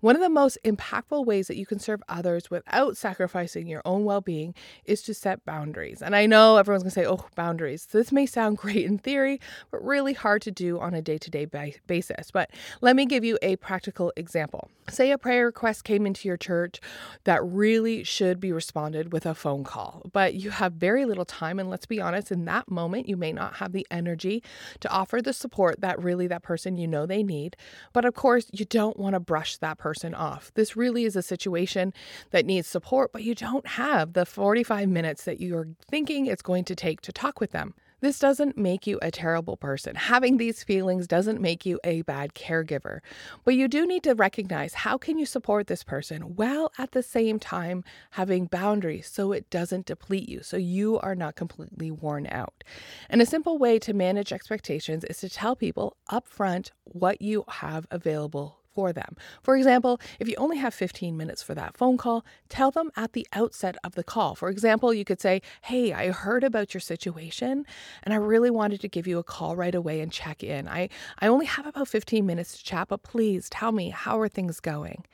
One 0.00 0.14
of 0.14 0.22
the 0.22 0.28
most 0.28 0.58
impactful 0.64 1.26
ways 1.26 1.48
that 1.48 1.56
you 1.56 1.66
can 1.66 1.80
serve 1.80 2.04
others 2.08 2.52
without 2.52 2.96
sacrificing 2.96 3.66
your 3.66 3.82
own 3.84 4.04
well 4.04 4.20
being 4.20 4.54
is 4.84 5.02
to 5.02 5.12
set 5.12 5.44
boundaries. 5.44 6.00
And 6.00 6.14
I 6.14 6.24
know 6.26 6.56
everyone's 6.56 6.84
gonna 6.84 6.92
say, 6.92 7.04
oh, 7.04 7.26
boundaries. 7.34 7.86
This 7.86 8.12
may 8.12 8.24
sound 8.24 8.58
great 8.58 8.84
in 8.84 8.98
theory, 8.98 9.40
but 9.72 9.84
really 9.84 10.12
hard 10.12 10.42
to 10.42 10.52
do 10.52 10.78
on 10.78 10.94
a 10.94 11.02
day 11.02 11.18
to 11.18 11.30
day 11.30 11.46
basis. 11.88 12.30
But 12.30 12.50
let 12.80 12.94
me 12.94 13.06
give 13.06 13.24
you 13.24 13.38
a 13.42 13.56
practical 13.56 14.12
example. 14.14 14.70
Say 14.88 15.10
a 15.10 15.18
prayer 15.18 15.46
request 15.46 15.82
came 15.82 16.06
into 16.06 16.28
your 16.28 16.36
church 16.36 16.80
that 17.24 17.44
really 17.44 18.04
should 18.04 18.38
be 18.38 18.52
responded 18.52 19.12
with 19.12 19.26
a 19.26 19.34
phone 19.34 19.64
call, 19.64 20.08
but 20.12 20.34
you 20.34 20.50
have 20.50 20.74
very 20.74 21.06
little 21.06 21.24
time. 21.24 21.58
And 21.58 21.68
let's 21.68 21.86
be 21.86 22.00
honest, 22.00 22.30
in 22.30 22.44
that 22.44 22.70
moment, 22.70 23.08
you 23.08 23.16
may 23.16 23.32
not 23.32 23.56
have 23.56 23.72
the 23.72 23.86
energy 23.90 24.44
to 24.78 24.88
offer 24.88 25.20
the 25.20 25.32
support 25.32 25.80
that 25.80 26.00
really 26.00 26.28
that 26.28 26.44
person 26.44 26.76
you 26.76 26.86
know 26.86 27.04
they 27.04 27.24
need. 27.24 27.56
But 27.92 28.04
of 28.04 28.14
course, 28.14 28.48
you 28.52 28.64
don't 28.64 28.96
want 28.96 29.14
to 29.14 29.20
brush 29.20 29.56
that 29.58 29.76
person 29.76 29.87
person 29.88 30.14
off. 30.14 30.52
This 30.52 30.76
really 30.76 31.04
is 31.04 31.16
a 31.16 31.22
situation 31.22 31.94
that 32.30 32.44
needs 32.44 32.66
support, 32.66 33.10
but 33.10 33.22
you 33.22 33.34
don't 33.34 33.66
have 33.66 34.12
the 34.12 34.26
45 34.26 34.86
minutes 34.86 35.24
that 35.24 35.40
you're 35.40 35.68
thinking 35.90 36.26
it's 36.26 36.42
going 36.42 36.64
to 36.64 36.74
take 36.74 37.00
to 37.00 37.10
talk 37.10 37.40
with 37.40 37.52
them. 37.52 37.72
This 38.00 38.18
doesn't 38.18 38.56
make 38.56 38.86
you 38.86 38.98
a 39.00 39.10
terrible 39.10 39.56
person. 39.56 39.96
Having 39.96 40.36
these 40.36 40.62
feelings 40.62 41.08
doesn't 41.08 41.40
make 41.40 41.66
you 41.66 41.80
a 41.82 42.02
bad 42.02 42.34
caregiver. 42.34 43.00
But 43.44 43.54
you 43.54 43.66
do 43.66 43.86
need 43.86 44.04
to 44.04 44.14
recognize 44.14 44.74
how 44.74 44.98
can 44.98 45.18
you 45.18 45.26
support 45.26 45.66
this 45.66 45.82
person 45.82 46.36
while 46.36 46.70
at 46.78 46.92
the 46.92 47.02
same 47.02 47.40
time 47.40 47.82
having 48.10 48.44
boundaries 48.44 49.08
so 49.10 49.32
it 49.32 49.50
doesn't 49.50 49.86
deplete 49.86 50.28
you, 50.28 50.42
so 50.42 50.56
you 50.56 51.00
are 51.00 51.16
not 51.16 51.34
completely 51.34 51.90
worn 51.90 52.28
out. 52.30 52.62
And 53.08 53.20
a 53.20 53.26
simple 53.26 53.58
way 53.58 53.80
to 53.80 53.92
manage 53.94 54.32
expectations 54.32 55.02
is 55.04 55.18
to 55.18 55.28
tell 55.28 55.56
people 55.56 55.96
upfront 56.08 56.70
what 56.84 57.20
you 57.20 57.44
have 57.48 57.86
available 57.90 58.57
for 58.74 58.92
them. 58.92 59.16
For 59.42 59.56
example, 59.56 60.00
if 60.18 60.28
you 60.28 60.34
only 60.36 60.58
have 60.58 60.74
15 60.74 61.16
minutes 61.16 61.42
for 61.42 61.54
that 61.54 61.76
phone 61.76 61.96
call, 61.96 62.24
tell 62.48 62.70
them 62.70 62.90
at 62.96 63.12
the 63.12 63.26
outset 63.32 63.76
of 63.82 63.94
the 63.94 64.04
call. 64.04 64.34
For 64.34 64.48
example, 64.48 64.94
you 64.94 65.04
could 65.04 65.20
say, 65.20 65.42
Hey, 65.62 65.92
I 65.92 66.10
heard 66.10 66.44
about 66.44 66.74
your 66.74 66.80
situation 66.80 67.64
and 68.02 68.14
I 68.14 68.16
really 68.16 68.50
wanted 68.50 68.80
to 68.82 68.88
give 68.88 69.06
you 69.06 69.18
a 69.18 69.24
call 69.24 69.56
right 69.56 69.74
away 69.74 70.00
and 70.00 70.12
check 70.12 70.42
in. 70.42 70.68
I, 70.68 70.88
I 71.18 71.28
only 71.28 71.46
have 71.46 71.66
about 71.66 71.88
15 71.88 72.24
minutes 72.24 72.58
to 72.58 72.64
chat, 72.64 72.88
but 72.88 73.02
please 73.02 73.48
tell 73.48 73.72
me, 73.72 73.90
how 73.90 74.20
are 74.20 74.28
things 74.28 74.60
going? 74.60 75.04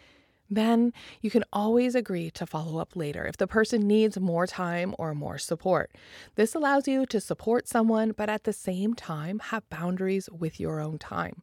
Then 0.50 0.92
you 1.20 1.30
can 1.30 1.44
always 1.52 1.94
agree 1.94 2.30
to 2.32 2.46
follow 2.46 2.78
up 2.78 2.94
later 2.94 3.26
if 3.26 3.36
the 3.36 3.46
person 3.46 3.86
needs 3.86 4.20
more 4.20 4.46
time 4.46 4.94
or 4.98 5.14
more 5.14 5.38
support. 5.38 5.90
This 6.34 6.54
allows 6.54 6.86
you 6.86 7.06
to 7.06 7.20
support 7.20 7.66
someone, 7.66 8.12
but 8.12 8.28
at 8.28 8.44
the 8.44 8.52
same 8.52 8.94
time, 8.94 9.38
have 9.38 9.68
boundaries 9.70 10.28
with 10.30 10.60
your 10.60 10.80
own 10.80 10.98
time. 10.98 11.42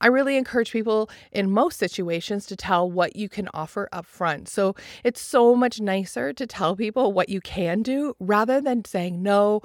I 0.00 0.06
really 0.08 0.36
encourage 0.36 0.72
people 0.72 1.10
in 1.32 1.50
most 1.50 1.78
situations 1.78 2.46
to 2.46 2.56
tell 2.56 2.90
what 2.90 3.16
you 3.16 3.28
can 3.28 3.48
offer 3.54 3.88
up 3.92 4.06
front. 4.06 4.48
So 4.48 4.74
it's 5.04 5.20
so 5.20 5.54
much 5.54 5.80
nicer 5.80 6.32
to 6.32 6.46
tell 6.46 6.76
people 6.76 7.12
what 7.12 7.28
you 7.28 7.40
can 7.40 7.82
do 7.82 8.14
rather 8.18 8.60
than 8.60 8.84
saying 8.84 9.22
no 9.22 9.62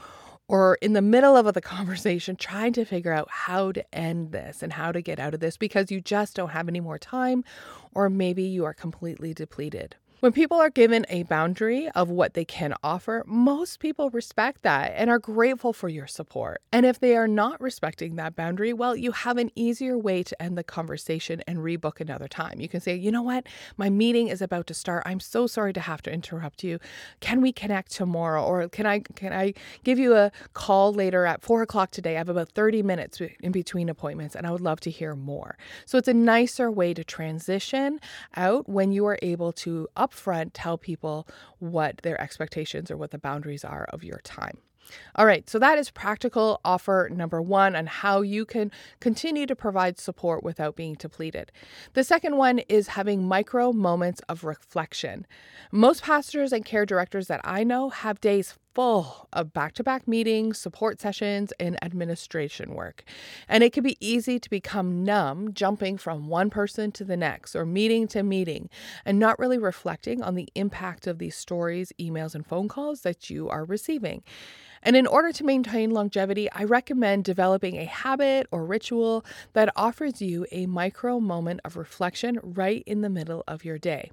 or 0.47 0.77
in 0.81 0.93
the 0.93 1.01
middle 1.01 1.37
of 1.37 1.51
the 1.53 1.61
conversation 1.75 2.35
trying 2.35 2.73
to 2.73 2.85
figure 2.85 3.13
out 3.13 3.29
how 3.29 3.71
to 3.71 3.95
end 3.95 4.31
this 4.31 4.61
and 4.61 4.73
how 4.73 4.91
to 4.91 5.01
get 5.01 5.19
out 5.19 5.33
of 5.33 5.39
this 5.39 5.57
because 5.57 5.91
you 5.91 6.01
just 6.01 6.35
don't 6.35 6.49
have 6.49 6.67
any 6.67 6.79
more 6.79 6.99
time, 6.99 7.43
or 7.93 8.09
maybe 8.09 8.43
you 8.43 8.65
are 8.65 8.73
completely 8.73 9.33
depleted. 9.33 9.95
When 10.23 10.31
people 10.31 10.57
are 10.57 10.69
given 10.69 11.05
a 11.09 11.23
boundary 11.23 11.89
of 11.89 12.09
what 12.09 12.33
they 12.33 12.45
can 12.45 12.73
offer, 12.81 13.25
most 13.27 13.81
people 13.81 14.09
respect 14.11 14.61
that 14.61 14.93
and 14.95 15.09
are 15.09 15.19
grateful 15.19 15.73
for 15.73 15.89
your 15.89 16.07
support. 16.07 16.61
And 16.71 16.85
if 16.85 16.97
they 16.97 17.17
are 17.17 17.27
not 17.27 17.59
respecting 17.59 18.15
that 18.15 18.33
boundary, 18.33 18.71
well, 18.71 18.95
you 18.95 19.11
have 19.11 19.37
an 19.37 19.51
easier 19.53 19.97
way 19.97 20.23
to 20.23 20.41
end 20.41 20.57
the 20.57 20.63
conversation 20.63 21.43
and 21.45 21.57
rebook 21.57 21.99
another 21.99 22.29
time. 22.29 22.61
You 22.61 22.69
can 22.69 22.79
say, 22.79 22.95
you 22.95 23.11
know 23.11 23.21
what, 23.21 23.47
my 23.75 23.89
meeting 23.89 24.29
is 24.29 24.41
about 24.41 24.65
to 24.67 24.73
start. 24.73 25.03
I'm 25.05 25.19
so 25.19 25.45
sorry 25.45 25.73
to 25.73 25.81
have 25.81 26.01
to 26.03 26.13
interrupt 26.13 26.63
you. 26.63 26.79
Can 27.19 27.41
we 27.41 27.51
connect 27.51 27.91
tomorrow? 27.91 28.45
Or 28.45 28.69
can 28.69 28.85
I 28.85 28.99
can 28.99 29.33
I 29.33 29.53
give 29.83 29.99
you 29.99 30.15
a 30.15 30.31
call 30.53 30.93
later 30.93 31.25
at 31.25 31.41
four 31.41 31.61
o'clock 31.63 31.91
today? 31.91 32.15
I 32.15 32.19
have 32.19 32.29
about 32.29 32.47
30 32.47 32.81
minutes 32.81 33.19
in 33.41 33.51
between 33.51 33.89
appointments 33.89 34.37
and 34.37 34.47
I 34.47 34.51
would 34.51 34.61
love 34.61 34.79
to 34.81 34.89
hear 34.89 35.17
more. 35.17 35.57
So 35.85 35.97
it's 35.97 36.07
a 36.07 36.13
nicer 36.13 36.71
way 36.71 36.93
to 36.93 37.03
transition 37.03 37.99
out 38.37 38.69
when 38.69 38.93
you 38.93 39.05
are 39.05 39.19
able 39.21 39.51
to 39.51 39.89
up 39.97 40.12
upfront 40.13 40.51
tell 40.53 40.77
people 40.77 41.27
what 41.59 41.97
their 42.03 42.19
expectations 42.21 42.91
or 42.91 42.97
what 42.97 43.11
the 43.11 43.17
boundaries 43.17 43.65
are 43.65 43.85
of 43.91 44.03
your 44.03 44.19
time. 44.23 44.57
All 45.15 45.25
right, 45.25 45.49
so 45.49 45.59
that 45.59 45.77
is 45.77 45.89
practical 45.89 46.59
offer 46.65 47.09
number 47.11 47.41
one 47.41 47.75
on 47.75 47.85
how 47.85 48.21
you 48.21 48.45
can 48.45 48.69
continue 48.99 49.45
to 49.45 49.55
provide 49.55 49.97
support 49.97 50.43
without 50.43 50.75
being 50.75 50.95
depleted. 50.95 51.51
The 51.93 52.03
second 52.03 52.35
one 52.35 52.59
is 52.59 52.89
having 52.89 53.25
micro 53.25 53.71
moments 53.71 54.21
of 54.27 54.43
reflection. 54.43 55.25
Most 55.71 56.03
pastors 56.03 56.51
and 56.51 56.65
care 56.65 56.85
directors 56.85 57.27
that 57.27 57.41
I 57.45 57.63
know 57.63 57.89
have 57.89 58.19
days 58.19 58.55
full 58.73 59.27
of 59.31 59.53
back 59.53 59.73
to 59.73 59.83
back 59.83 60.07
meetings, 60.07 60.57
support 60.57 60.99
sessions, 60.99 61.53
and 61.59 61.81
administration 61.83 62.73
work. 62.73 63.03
And 63.47 63.63
it 63.63 63.73
can 63.73 63.83
be 63.83 63.97
easy 63.99 64.39
to 64.39 64.49
become 64.49 65.03
numb, 65.03 65.53
jumping 65.53 65.97
from 65.97 66.27
one 66.27 66.49
person 66.49 66.91
to 66.93 67.03
the 67.03 67.17
next 67.17 67.55
or 67.55 67.65
meeting 67.65 68.07
to 68.09 68.23
meeting, 68.23 68.69
and 69.05 69.19
not 69.19 69.39
really 69.39 69.57
reflecting 69.57 70.21
on 70.21 70.35
the 70.35 70.49
impact 70.55 71.07
of 71.07 71.19
these 71.19 71.35
stories, 71.35 71.91
emails, 71.99 72.35
and 72.35 72.45
phone 72.45 72.67
calls 72.67 73.01
that 73.01 73.29
you 73.29 73.49
are 73.49 73.63
receiving. 73.63 74.23
And 74.81 74.97
in 74.97 75.07
order 75.07 75.31
to 75.31 75.45
maintain 75.45 75.91
longevity, 75.91 76.51
I 76.51 76.65
recommend 76.65 77.23
developing 77.23 77.77
a 77.77 77.85
habit 77.85 78.47
or 78.51 78.65
ritual 78.65 79.23
that 79.53 79.71
offers 79.75 80.21
you 80.21 80.45
a 80.51 80.65
micro 80.65 81.19
moment 81.19 81.61
of 81.63 81.77
reflection 81.77 82.37
right 82.41 82.83
in 82.85 83.01
the 83.01 83.09
middle 83.09 83.43
of 83.47 83.63
your 83.63 83.77
day. 83.77 84.11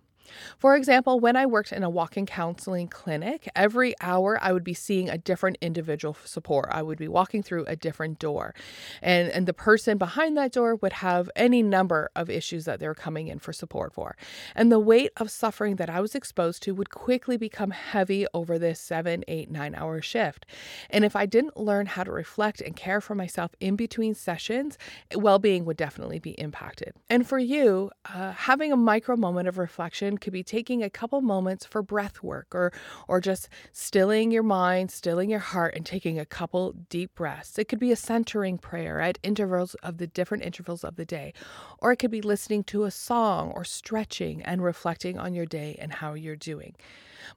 For 0.58 0.76
example, 0.76 1.20
when 1.20 1.36
I 1.36 1.46
worked 1.46 1.72
in 1.72 1.82
a 1.82 1.90
walk-in 1.90 2.26
counseling 2.26 2.88
clinic, 2.88 3.48
every 3.54 3.94
hour 4.00 4.38
I 4.40 4.52
would 4.52 4.64
be 4.64 4.74
seeing 4.74 5.08
a 5.08 5.18
different 5.18 5.58
individual 5.60 6.16
support. 6.24 6.68
I 6.70 6.82
would 6.82 6.98
be 6.98 7.08
walking 7.08 7.42
through 7.42 7.64
a 7.66 7.76
different 7.76 8.18
door. 8.18 8.54
And 9.02 9.30
and 9.30 9.46
the 9.46 9.52
person 9.52 9.98
behind 9.98 10.36
that 10.36 10.52
door 10.52 10.76
would 10.76 10.94
have 10.94 11.30
any 11.36 11.62
number 11.62 12.10
of 12.14 12.30
issues 12.30 12.64
that 12.64 12.80
they're 12.80 12.94
coming 12.94 13.28
in 13.28 13.38
for 13.38 13.52
support 13.52 13.92
for. 13.92 14.16
And 14.54 14.70
the 14.70 14.78
weight 14.78 15.10
of 15.16 15.30
suffering 15.30 15.76
that 15.76 15.90
I 15.90 16.00
was 16.00 16.14
exposed 16.14 16.62
to 16.64 16.74
would 16.74 16.90
quickly 16.90 17.36
become 17.36 17.70
heavy 17.70 18.26
over 18.34 18.58
this 18.58 18.80
seven, 18.80 19.24
eight, 19.28 19.50
nine 19.50 19.74
hour 19.74 20.00
shift. 20.02 20.46
And 20.90 21.04
if 21.04 21.16
I 21.16 21.26
didn't 21.26 21.56
learn 21.56 21.86
how 21.86 22.04
to 22.04 22.12
reflect 22.12 22.60
and 22.60 22.76
care 22.76 23.00
for 23.00 23.14
myself 23.14 23.52
in 23.60 23.76
between 23.76 24.14
sessions, 24.14 24.78
well-being 25.14 25.64
would 25.64 25.76
definitely 25.76 26.18
be 26.18 26.32
impacted. 26.32 26.94
And 27.08 27.26
for 27.26 27.38
you, 27.38 27.90
uh, 28.12 28.32
having 28.32 28.72
a 28.72 28.76
micro 28.76 29.16
moment 29.16 29.48
of 29.48 29.58
reflection 29.58 30.09
could 30.18 30.32
be 30.32 30.42
taking 30.42 30.82
a 30.82 30.90
couple 30.90 31.20
moments 31.20 31.64
for 31.64 31.82
breath 31.82 32.22
work 32.22 32.54
or 32.54 32.72
or 33.08 33.20
just 33.20 33.48
stilling 33.72 34.30
your 34.30 34.42
mind, 34.42 34.90
stilling 34.90 35.30
your 35.30 35.40
heart 35.40 35.74
and 35.74 35.84
taking 35.86 36.18
a 36.18 36.26
couple 36.26 36.72
deep 36.88 37.14
breaths. 37.14 37.58
It 37.58 37.68
could 37.68 37.80
be 37.80 37.92
a 37.92 37.96
centering 37.96 38.58
prayer 38.58 39.00
at 39.00 39.18
intervals 39.22 39.74
of 39.76 39.98
the 39.98 40.06
different 40.06 40.44
intervals 40.44 40.84
of 40.84 40.96
the 40.96 41.04
day. 41.04 41.32
Or 41.78 41.92
it 41.92 41.96
could 41.96 42.10
be 42.10 42.22
listening 42.22 42.64
to 42.64 42.84
a 42.84 42.90
song 42.90 43.52
or 43.54 43.64
stretching 43.64 44.42
and 44.42 44.62
reflecting 44.62 45.18
on 45.18 45.34
your 45.34 45.46
day 45.46 45.76
and 45.80 45.92
how 45.92 46.14
you're 46.14 46.36
doing. 46.36 46.74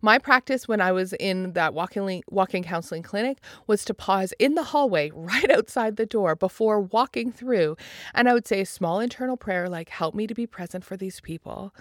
My 0.01 0.18
practice 0.18 0.68
when 0.68 0.82
I 0.82 0.92
was 0.92 1.13
in 1.13 1.53
that 1.53 1.74
walking 1.74 2.24
walking 2.30 2.63
counseling 2.63 3.03
clinic 3.03 3.38
was 3.68 3.86
to 3.86 3.94
pause 3.94 4.34
in 4.39 4.56
the 4.56 4.63
hallway 4.63 5.12
right 5.13 5.50
outside 5.51 5.98
the 5.98 6.06
door 6.06 6.36
before 6.36 6.82
walking 6.82 7.32
through 7.32 7.75
and 8.13 8.27
I 8.27 8.34
would 8.34 8.48
say 8.48 8.62
a 8.62 8.65
small 8.65 9.00
internal 9.00 9.38
prayer 9.38 9.70
like 9.70 9.89
help 9.89 10.15
me 10.15 10.27
to 10.27 10.34
be 10.34 10.48
present 10.48 10.84
for 10.84 10.98
these 10.98 11.20
people. 11.20 11.74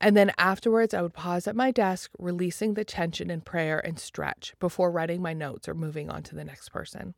And 0.00 0.16
then 0.16 0.32
afterwards 0.38 0.94
I 0.94 1.02
would 1.02 1.14
pause 1.14 1.46
at 1.46 1.56
my 1.56 1.70
desk 1.70 2.10
releasing 2.18 2.74
the 2.74 2.84
tension 2.84 3.30
in 3.30 3.40
prayer 3.40 3.78
and 3.84 3.98
stretch 3.98 4.54
before 4.60 4.90
writing 4.90 5.22
my 5.22 5.32
notes 5.32 5.68
or 5.68 5.74
moving 5.74 6.10
on 6.10 6.22
to 6.24 6.34
the 6.34 6.44
next 6.44 6.70
person. 6.70 7.14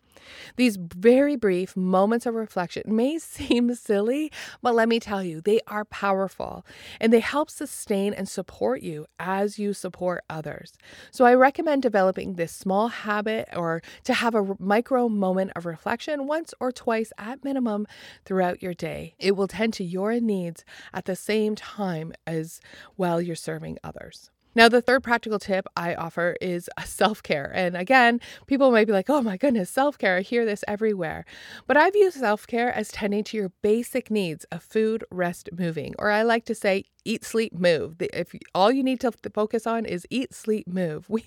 These 0.57 0.77
very 0.77 1.37
brief 1.37 1.77
moments 1.77 2.27
of 2.27 2.35
reflection 2.35 2.83
may 2.87 3.19
seem 3.19 3.75
silly, 3.75 4.33
but 4.63 4.75
let 4.75 4.89
me 4.89 5.01
tell 5.01 5.23
you, 5.23 5.41
they 5.41 5.61
are 5.67 5.85
powerful 5.85 6.65
and 7.01 7.13
they 7.13 7.21
help 7.21 7.51
sustain 7.51 8.13
and 8.15 8.29
support 8.29 8.83
you 8.83 9.07
as 9.19 9.59
you 9.59 9.73
support 9.73 10.25
others. 10.29 10.75
So 11.11 11.25
I 11.25 11.35
recommend 11.35 11.83
developing 11.83 12.35
this 12.35 12.53
small 12.53 12.89
habit 12.89 13.49
or 13.55 13.83
to 14.05 14.15
have 14.15 14.35
a 14.35 14.57
micro 14.59 15.09
moment 15.09 15.53
of 15.57 15.67
reflection 15.67 16.27
once 16.27 16.55
or 16.61 16.73
twice 16.73 17.13
at 17.19 17.45
minimum 17.45 17.87
throughout 18.25 18.63
your 18.63 18.75
day. 18.75 19.15
It 19.19 19.37
will 19.37 19.49
tend 19.49 19.73
to 19.75 19.85
your 19.85 20.19
needs 20.21 20.65
at 20.93 21.05
the 21.05 21.17
same 21.17 21.55
time 21.55 22.13
as 22.27 22.61
while 23.07 23.23
you're 23.23 23.37
serving 23.37 23.79
others. 23.85 24.31
Now, 24.57 24.69
the 24.69 24.81
third 24.81 25.05
practical 25.05 25.39
tip 25.39 25.67
I 25.77 25.95
offer 25.95 26.35
is 26.41 26.69
self 26.85 27.23
care. 27.23 27.53
And 27.55 27.77
again, 27.77 28.21
people 28.47 28.73
might 28.73 28.87
be 28.87 28.93
like, 28.93 29.11
oh 29.11 29.21
my 29.21 29.37
goodness, 29.37 29.71
self 29.71 29.97
care. 29.99 30.17
I 30.17 30.23
hear 30.23 30.45
this 30.45 30.65
everywhere. 30.67 31.25
But 31.67 31.77
I 31.77 31.91
view 31.91 32.11
self 32.11 32.47
care 32.47 32.73
as 32.73 32.89
tending 32.89 33.23
to 33.25 33.37
your 33.37 33.53
basic 33.63 34.11
needs 34.11 34.45
of 34.51 34.63
food, 34.63 35.05
rest, 35.11 35.51
moving. 35.53 35.95
Or 35.99 36.11
I 36.11 36.23
like 36.23 36.47
to 36.47 36.55
say, 36.55 36.87
eat, 37.07 37.25
sleep, 37.25 37.53
move. 37.53 37.97
If 38.01 38.35
all 38.55 38.73
you 38.73 38.83
need 38.83 39.01
to 39.01 39.13
focus 39.33 39.67
on 39.67 39.85
is 39.85 40.07
eat, 40.11 40.35
sleep, 40.35 40.67
move. 40.67 41.09
We 41.17 41.25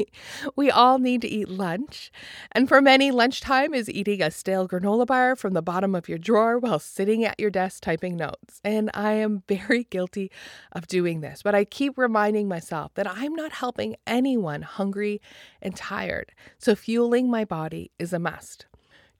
we 0.55 0.69
all 0.69 0.99
need 0.99 1.21
to 1.21 1.27
eat 1.27 1.49
lunch. 1.49 2.11
And 2.51 2.67
for 2.67 2.81
many, 2.81 3.09
lunchtime 3.11 3.73
is 3.73 3.89
eating 3.89 4.21
a 4.21 4.29
stale 4.29 4.67
granola 4.67 5.07
bar 5.07 5.35
from 5.35 5.53
the 5.53 5.61
bottom 5.63 5.95
of 5.95 6.07
your 6.07 6.19
drawer 6.19 6.59
while 6.59 6.79
sitting 6.79 7.25
at 7.25 7.39
your 7.39 7.49
desk 7.49 7.81
typing 7.81 8.15
notes. 8.15 8.61
And 8.63 8.91
I 8.93 9.13
am 9.13 9.43
very 9.47 9.85
guilty 9.85 10.31
of 10.71 10.87
doing 10.87 11.21
this, 11.21 11.41
but 11.41 11.55
I 11.55 11.65
keep 11.65 11.97
reminding 11.97 12.47
myself 12.47 12.93
that 12.95 13.09
I'm 13.09 13.33
not 13.33 13.51
helping 13.53 13.95
anyone 14.05 14.61
hungry 14.61 15.21
and 15.61 15.75
tired. 15.75 16.31
So 16.59 16.75
fueling 16.75 17.29
my 17.29 17.45
body 17.45 17.91
is 17.97 18.13
a 18.13 18.19
must. 18.19 18.65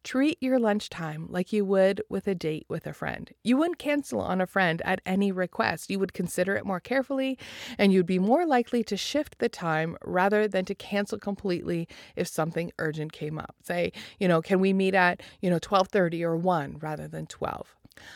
Treat 0.03 0.37
your 0.41 0.59
lunchtime 0.59 1.27
like 1.29 1.51
you 1.51 1.65
would 1.65 2.01
with 2.09 2.25
a 2.27 2.33
date 2.33 2.65
with 2.69 2.87
a 2.87 2.93
friend. 2.93 3.31
You 3.43 3.57
wouldn't 3.57 3.79
cancel 3.79 4.21
on 4.21 4.39
a 4.39 4.47
friend 4.47 4.81
at 4.85 5.01
any 5.05 5.31
request. 5.31 5.89
You 5.89 5.99
would 5.99 6.13
consider 6.13 6.55
it 6.55 6.65
more 6.65 6.79
carefully 6.79 7.37
and 7.77 7.91
you'd 7.91 8.05
be 8.05 8.17
more 8.17 8.45
likely 8.45 8.81
to 8.85 8.95
shift 8.95 9.39
the 9.39 9.49
time 9.49 9.97
rather 10.03 10.47
than 10.47 10.63
to 10.65 10.75
cancel 10.75 11.19
completely 11.19 11.87
if 12.15 12.27
something 12.27 12.71
urgent 12.79 13.11
came 13.11 13.37
up. 13.37 13.55
Say, 13.61 13.91
you 14.19 14.27
know, 14.27 14.41
can 14.41 14.61
we 14.61 14.71
meet 14.71 14.95
at, 14.95 15.21
you 15.41 15.49
know, 15.49 15.59
12:30 15.59 16.23
or 16.23 16.37
1 16.37 16.77
rather 16.79 17.07
than 17.07 17.25
12. 17.25 17.75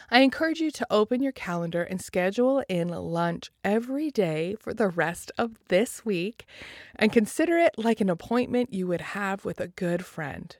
I 0.09 0.21
encourage 0.21 0.61
you 0.61 0.71
to 0.71 0.87
open 0.89 1.21
your 1.21 1.33
calendar 1.33 1.83
and 1.83 2.01
schedule 2.01 2.63
in 2.69 2.87
lunch 2.87 3.51
every 3.65 4.09
day 4.11 4.55
for 4.57 4.73
the 4.73 4.87
rest 4.87 5.31
of 5.37 5.57
this 5.67 6.05
week 6.05 6.45
and 6.95 7.11
consider 7.11 7.57
it 7.57 7.75
like 7.77 7.99
an 7.99 8.09
appointment 8.09 8.73
you 8.73 8.87
would 8.87 9.01
have 9.01 9.43
with 9.43 9.59
a 9.59 9.67
good 9.67 10.05
friend. 10.05 10.55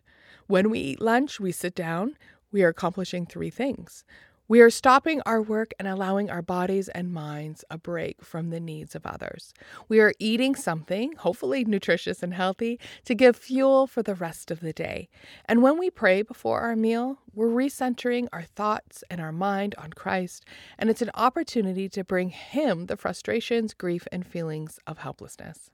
When 0.48 0.70
we 0.70 0.80
eat 0.80 1.02
lunch, 1.02 1.40
we 1.40 1.52
sit 1.52 1.74
down, 1.74 2.18
we 2.52 2.64
are 2.64 2.70
accomplishing 2.70 3.26
three 3.26 3.50
things. 3.50 4.04
We 4.50 4.60
are 4.60 4.70
stopping 4.70 5.22
our 5.26 5.42
work 5.42 5.74
and 5.80 5.88
allowing 5.88 6.30
our 6.30 6.42
bodies 6.42 6.90
and 6.90 7.14
minds 7.14 7.64
a 7.72 7.78
break 7.78 8.24
from 8.24 8.50
the 8.50 8.60
needs 8.60 8.94
of 8.94 9.06
others. 9.06 9.54
We 9.88 10.02
are 10.02 10.14
eating 10.20 10.54
something, 10.54 11.14
hopefully 11.14 11.64
nutritious 11.64 12.22
and 12.22 12.34
healthy, 12.34 12.78
to 13.06 13.16
give 13.16 13.38
fuel 13.38 13.88
for 13.88 14.04
the 14.04 14.16
rest 14.16 14.52
of 14.52 14.60
the 14.60 14.74
day. 14.74 15.08
And 15.46 15.64
when 15.64 15.80
we 15.80 15.90
pray 15.90 16.24
before 16.24 16.60
our 16.60 16.76
meal, 16.76 17.20
we're 17.34 17.48
recentering 17.48 18.28
our 18.34 18.44
thoughts 18.44 19.02
and 19.10 19.22
our 19.22 19.32
mind 19.32 19.76
on 19.78 19.94
Christ, 19.94 20.44
and 20.78 20.90
it's 20.90 21.02
an 21.02 21.12
opportunity 21.16 21.88
to 21.90 22.04
bring 22.04 22.30
Him 22.30 22.88
the 22.88 22.98
frustrations, 22.98 23.74
grief, 23.74 24.08
and 24.12 24.28
feelings 24.28 24.78
of 24.86 24.98
helplessness. 25.00 25.72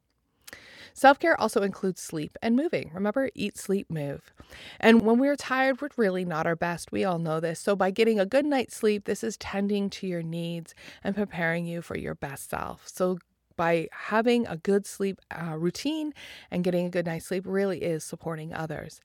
Self 0.93 1.19
care 1.19 1.39
also 1.39 1.61
includes 1.61 2.01
sleep 2.01 2.37
and 2.41 2.55
moving. 2.55 2.91
Remember, 2.93 3.29
eat, 3.35 3.57
sleep, 3.57 3.89
move. 3.89 4.33
And 4.79 5.01
when 5.03 5.19
we're 5.19 5.35
tired, 5.37 5.81
we're 5.81 5.89
really 5.97 6.25
not 6.25 6.47
our 6.47 6.55
best. 6.55 6.91
We 6.91 7.03
all 7.05 7.19
know 7.19 7.39
this. 7.39 7.59
So, 7.59 7.75
by 7.75 7.91
getting 7.91 8.19
a 8.19 8.25
good 8.25 8.45
night's 8.45 8.75
sleep, 8.75 9.05
this 9.05 9.23
is 9.23 9.37
tending 9.37 9.89
to 9.91 10.07
your 10.07 10.23
needs 10.23 10.75
and 11.03 11.15
preparing 11.15 11.65
you 11.65 11.81
for 11.81 11.97
your 11.97 12.15
best 12.15 12.49
self. 12.49 12.87
So, 12.87 13.19
by 13.59 13.89
having 13.91 14.47
a 14.47 14.55
good 14.55 14.85
sleep 14.85 15.19
uh, 15.31 15.57
routine 15.57 16.13
and 16.49 16.63
getting 16.63 16.85
a 16.85 16.89
good 16.89 17.05
night's 17.05 17.25
sleep 17.25 17.43
really 17.45 17.79
is 17.83 18.05
supporting 18.05 18.53
others. 18.53 19.01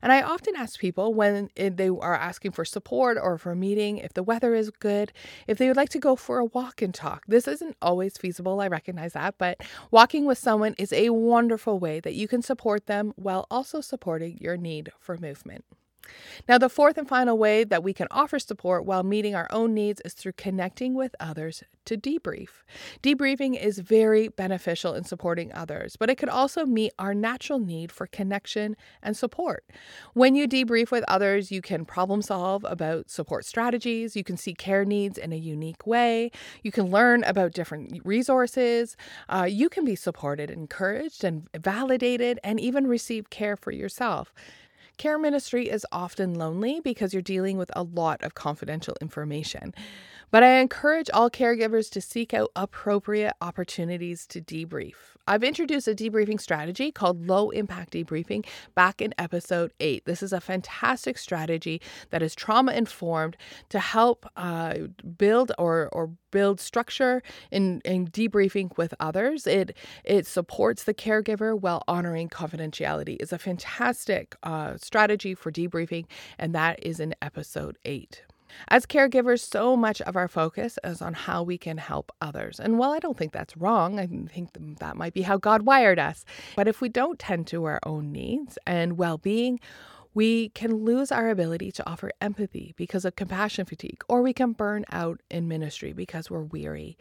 And 0.00 0.10
I 0.10 0.22
often 0.22 0.56
ask 0.56 0.80
people 0.80 1.12
when 1.12 1.50
they 1.54 1.88
are 1.88 2.14
asking 2.14 2.52
for 2.52 2.64
support 2.64 3.18
or 3.20 3.36
for 3.36 3.52
a 3.52 3.56
meeting 3.56 3.98
if 3.98 4.14
the 4.14 4.22
weather 4.22 4.54
is 4.54 4.70
good, 4.70 5.12
if 5.46 5.58
they 5.58 5.68
would 5.68 5.76
like 5.76 5.90
to 5.90 5.98
go 5.98 6.16
for 6.16 6.38
a 6.38 6.46
walk 6.46 6.80
and 6.80 6.94
talk. 6.94 7.24
This 7.28 7.46
isn't 7.46 7.76
always 7.82 8.16
feasible, 8.16 8.62
I 8.62 8.68
recognize 8.68 9.12
that, 9.12 9.34
but 9.36 9.60
walking 9.90 10.24
with 10.24 10.38
someone 10.38 10.74
is 10.78 10.90
a 10.94 11.10
wonderful 11.10 11.78
way 11.78 12.00
that 12.00 12.14
you 12.14 12.28
can 12.28 12.40
support 12.40 12.86
them 12.86 13.12
while 13.16 13.46
also 13.50 13.82
supporting 13.82 14.38
your 14.40 14.56
need 14.56 14.90
for 14.98 15.18
movement. 15.18 15.66
Now, 16.48 16.58
the 16.58 16.68
fourth 16.68 16.96
and 16.96 17.08
final 17.08 17.36
way 17.36 17.64
that 17.64 17.82
we 17.82 17.92
can 17.92 18.06
offer 18.10 18.38
support 18.38 18.84
while 18.84 19.02
meeting 19.02 19.34
our 19.34 19.48
own 19.50 19.74
needs 19.74 20.00
is 20.04 20.14
through 20.14 20.32
connecting 20.32 20.94
with 20.94 21.14
others 21.20 21.62
to 21.84 21.96
debrief. 21.96 22.48
Debriefing 23.02 23.60
is 23.60 23.78
very 23.78 24.28
beneficial 24.28 24.94
in 24.94 25.04
supporting 25.04 25.52
others, 25.52 25.96
but 25.96 26.10
it 26.10 26.16
could 26.16 26.28
also 26.28 26.66
meet 26.66 26.92
our 26.98 27.14
natural 27.14 27.58
need 27.58 27.90
for 27.90 28.06
connection 28.06 28.76
and 29.02 29.16
support. 29.16 29.64
When 30.14 30.34
you 30.34 30.46
debrief 30.46 30.90
with 30.90 31.04
others, 31.08 31.50
you 31.50 31.62
can 31.62 31.84
problem 31.84 32.22
solve 32.22 32.64
about 32.64 33.10
support 33.10 33.44
strategies, 33.44 34.16
you 34.16 34.24
can 34.24 34.36
see 34.36 34.54
care 34.54 34.84
needs 34.84 35.18
in 35.18 35.32
a 35.32 35.36
unique 35.36 35.86
way, 35.86 36.30
you 36.62 36.72
can 36.72 36.90
learn 36.90 37.24
about 37.24 37.52
different 37.52 38.00
resources, 38.04 38.96
uh, 39.28 39.46
you 39.48 39.68
can 39.68 39.84
be 39.84 39.96
supported, 39.96 40.50
encouraged, 40.50 41.24
and 41.24 41.48
validated, 41.56 42.38
and 42.44 42.60
even 42.60 42.86
receive 42.86 43.30
care 43.30 43.56
for 43.56 43.72
yourself. 43.72 44.32
Care 44.98 45.16
ministry 45.16 45.68
is 45.70 45.86
often 45.92 46.34
lonely 46.34 46.80
because 46.80 47.12
you're 47.12 47.22
dealing 47.22 47.56
with 47.56 47.70
a 47.76 47.84
lot 47.84 48.20
of 48.24 48.34
confidential 48.34 48.96
information. 49.00 49.72
But 50.30 50.42
I 50.42 50.58
encourage 50.60 51.08
all 51.12 51.30
caregivers 51.30 51.90
to 51.92 52.00
seek 52.00 52.34
out 52.34 52.50
appropriate 52.54 53.34
opportunities 53.40 54.26
to 54.26 54.42
debrief. 54.42 54.94
I've 55.26 55.44
introduced 55.44 55.88
a 55.88 55.94
debriefing 55.94 56.40
strategy 56.40 56.90
called 56.90 57.26
low 57.26 57.50
impact 57.50 57.92
debriefing 57.92 58.46
back 58.74 59.02
in 59.02 59.14
episode 59.18 59.72
eight. 59.78 60.04
This 60.06 60.22
is 60.22 60.32
a 60.32 60.40
fantastic 60.40 61.18
strategy 61.18 61.80
that 62.10 62.22
is 62.22 62.34
trauma 62.34 62.72
informed 62.72 63.36
to 63.68 63.78
help 63.78 64.26
uh, 64.36 64.74
build 65.16 65.52
or, 65.58 65.88
or 65.92 66.10
build 66.30 66.60
structure 66.60 67.22
in, 67.50 67.80
in 67.84 68.08
debriefing 68.08 68.76
with 68.76 68.94
others. 69.00 69.46
It 69.46 69.76
it 70.04 70.26
supports 70.26 70.84
the 70.84 70.94
caregiver 70.94 71.58
while 71.58 71.82
honoring 71.88 72.28
confidentiality. 72.28 73.16
It's 73.20 73.32
a 73.32 73.38
fantastic 73.38 74.34
uh, 74.42 74.76
strategy 74.76 75.34
for 75.34 75.52
debriefing, 75.52 76.06
and 76.38 76.54
that 76.54 76.84
is 76.84 77.00
in 77.00 77.14
episode 77.20 77.78
eight. 77.84 78.22
As 78.68 78.86
caregivers, 78.86 79.40
so 79.40 79.76
much 79.76 80.00
of 80.02 80.16
our 80.16 80.28
focus 80.28 80.78
is 80.84 81.02
on 81.02 81.14
how 81.14 81.42
we 81.42 81.58
can 81.58 81.78
help 81.78 82.12
others. 82.20 82.60
And 82.60 82.78
while 82.78 82.92
I 82.92 82.98
don't 82.98 83.16
think 83.16 83.32
that's 83.32 83.56
wrong, 83.56 83.98
I 83.98 84.06
think 84.06 84.50
that 84.78 84.96
might 84.96 85.14
be 85.14 85.22
how 85.22 85.36
God 85.36 85.62
wired 85.62 85.98
us. 85.98 86.24
But 86.56 86.68
if 86.68 86.80
we 86.80 86.88
don't 86.88 87.18
tend 87.18 87.46
to 87.48 87.64
our 87.64 87.80
own 87.84 88.12
needs 88.12 88.58
and 88.66 88.98
well 88.98 89.18
being, 89.18 89.60
we 90.14 90.48
can 90.50 90.84
lose 90.84 91.12
our 91.12 91.28
ability 91.28 91.70
to 91.72 91.88
offer 91.88 92.10
empathy 92.20 92.74
because 92.76 93.04
of 93.04 93.14
compassion 93.16 93.66
fatigue, 93.66 94.02
or 94.08 94.22
we 94.22 94.32
can 94.32 94.52
burn 94.52 94.84
out 94.90 95.20
in 95.30 95.46
ministry 95.46 95.92
because 95.92 96.30
we're 96.30 96.42
weary. 96.42 96.96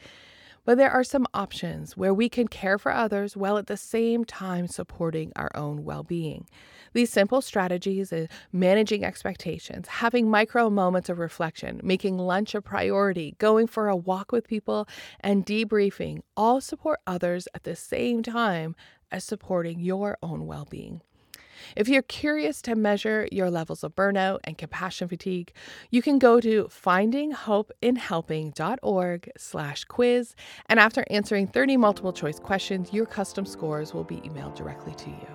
But 0.67 0.77
there 0.77 0.91
are 0.91 1.05
some 1.05 1.25
options 1.33 1.95
where 1.95 2.13
we 2.13 2.27
can 2.27 2.49
care 2.49 2.77
for 2.77 2.91
others 2.91 3.37
while 3.37 3.57
at 3.57 3.67
the 3.67 3.77
same 3.77 4.25
time 4.25 4.67
supporting 4.67 5.31
our 5.37 5.49
own 5.55 5.85
well 5.85 6.03
being. 6.03 6.45
These 6.91 7.09
simple 7.09 7.41
strategies 7.41 8.11
is 8.11 8.27
managing 8.51 9.05
expectations, 9.05 9.87
having 9.87 10.29
micro 10.29 10.69
moments 10.69 11.07
of 11.07 11.19
reflection, 11.19 11.79
making 11.85 12.17
lunch 12.17 12.53
a 12.53 12.61
priority, 12.61 13.35
going 13.37 13.67
for 13.67 13.87
a 13.87 13.95
walk 13.95 14.33
with 14.33 14.45
people, 14.45 14.89
and 15.21 15.45
debriefing 15.45 16.19
all 16.35 16.59
support 16.59 16.99
others 17.07 17.47
at 17.55 17.63
the 17.63 17.77
same 17.77 18.21
time 18.21 18.75
as 19.09 19.23
supporting 19.23 19.79
your 19.79 20.17
own 20.21 20.47
well 20.47 20.67
being. 20.69 20.99
If 21.75 21.87
you're 21.87 22.01
curious 22.01 22.61
to 22.63 22.75
measure 22.75 23.27
your 23.31 23.49
levels 23.49 23.83
of 23.83 23.95
burnout 23.95 24.39
and 24.43 24.57
compassion 24.57 25.07
fatigue, 25.07 25.53
you 25.91 26.01
can 26.01 26.19
go 26.19 26.39
to 26.39 26.65
findinghopeinhelping.org 26.65 29.31
slash 29.37 29.83
quiz, 29.85 30.35
and 30.67 30.79
after 30.79 31.05
answering 31.09 31.47
30 31.47 31.77
multiple 31.77 32.13
choice 32.13 32.39
questions, 32.39 32.93
your 32.93 33.05
custom 33.05 33.45
scores 33.45 33.93
will 33.93 34.03
be 34.03 34.17
emailed 34.17 34.55
directly 34.55 34.93
to 34.95 35.09
you. 35.09 35.27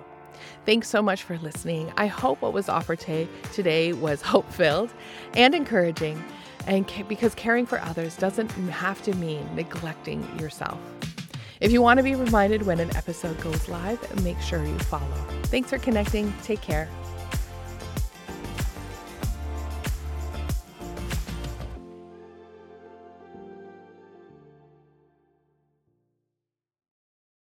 Thanks 0.65 0.89
so 0.89 1.01
much 1.01 1.23
for 1.23 1.37
listening. 1.37 1.91
I 1.97 2.07
hope 2.07 2.41
what 2.41 2.53
was 2.53 2.69
offered 2.69 2.99
today 3.53 3.93
was 3.93 4.21
hope 4.33 4.49
filled 4.51 4.93
and 5.33 5.53
encouraging, 5.53 6.23
and 6.67 6.89
because 7.07 7.35
caring 7.35 7.65
for 7.65 7.79
others 7.81 8.15
doesn't 8.17 8.51
have 8.51 9.01
to 9.03 9.13
mean 9.15 9.47
neglecting 9.55 10.23
yourself. 10.39 10.79
If 11.63 11.71
you 11.71 11.81
want 11.81 11.97
to 11.97 12.03
be 12.03 12.13
reminded 12.13 12.63
when 12.63 12.81
an 12.81 12.93
episode 12.93 13.39
goes 13.39 13.69
live, 13.69 14.21
make 14.21 14.37
sure 14.41 14.65
you 14.65 14.77
follow. 14.79 15.25
Thanks 15.43 15.69
for 15.69 15.77
connecting. 15.77 16.33
Take 16.43 16.59
care. 16.59 16.89